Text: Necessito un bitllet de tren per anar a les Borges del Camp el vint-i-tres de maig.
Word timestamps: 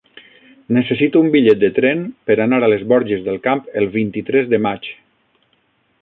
Necessito 0.77 1.21
un 1.25 1.27
bitllet 1.35 1.59
de 1.65 1.69
tren 1.75 2.01
per 2.31 2.37
anar 2.47 2.61
a 2.67 2.71
les 2.75 2.87
Borges 2.95 3.23
del 3.29 3.37
Camp 3.47 3.63
el 3.83 3.89
vint-i-tres 3.99 4.51
de 4.55 4.65
maig. 4.69 4.91